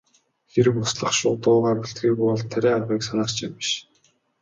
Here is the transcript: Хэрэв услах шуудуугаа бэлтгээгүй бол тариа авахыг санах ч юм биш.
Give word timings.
Хэрэв 0.51 0.75
услах 0.83 1.13
шуудуугаа 1.19 1.73
бэлтгээгүй 1.81 2.27
бол 2.31 2.43
тариа 2.51 2.71
авахыг 2.77 3.01
санах 3.07 3.29
ч 3.35 3.37
юм 3.45 3.53
биш. 3.57 3.69